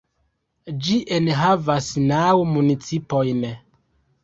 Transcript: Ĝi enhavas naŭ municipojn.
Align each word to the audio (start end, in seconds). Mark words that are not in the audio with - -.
Ĝi 0.87 0.97
enhavas 1.17 1.91
naŭ 2.07 2.23
municipojn. 2.57 3.49